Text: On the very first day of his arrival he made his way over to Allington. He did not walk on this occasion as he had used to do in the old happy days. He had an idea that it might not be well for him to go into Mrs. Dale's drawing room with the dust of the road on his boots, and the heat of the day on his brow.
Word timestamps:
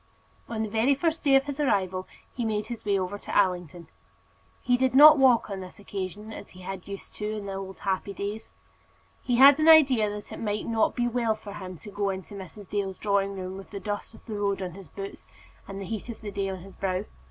On 0.49 0.63
the 0.63 0.67
very 0.67 0.95
first 0.95 1.23
day 1.23 1.35
of 1.35 1.43
his 1.45 1.59
arrival 1.59 2.07
he 2.33 2.43
made 2.43 2.69
his 2.69 2.83
way 2.83 2.97
over 2.97 3.19
to 3.19 3.37
Allington. 3.37 3.87
He 4.59 4.75
did 4.75 4.95
not 4.95 5.19
walk 5.19 5.47
on 5.47 5.59
this 5.59 5.77
occasion 5.77 6.33
as 6.33 6.49
he 6.49 6.61
had 6.61 6.87
used 6.87 7.13
to 7.17 7.29
do 7.33 7.37
in 7.37 7.45
the 7.45 7.53
old 7.53 7.81
happy 7.81 8.11
days. 8.11 8.49
He 9.21 9.35
had 9.35 9.59
an 9.59 9.69
idea 9.69 10.09
that 10.09 10.31
it 10.31 10.39
might 10.39 10.65
not 10.65 10.95
be 10.95 11.07
well 11.07 11.35
for 11.35 11.53
him 11.53 11.77
to 11.77 11.91
go 11.91 12.09
into 12.09 12.33
Mrs. 12.33 12.67
Dale's 12.67 12.97
drawing 12.97 13.35
room 13.35 13.57
with 13.57 13.69
the 13.69 13.79
dust 13.79 14.15
of 14.15 14.25
the 14.25 14.33
road 14.33 14.59
on 14.59 14.71
his 14.71 14.87
boots, 14.87 15.27
and 15.67 15.79
the 15.79 15.85
heat 15.85 16.09
of 16.09 16.21
the 16.21 16.31
day 16.31 16.49
on 16.49 16.63
his 16.63 16.75
brow. 16.75 17.03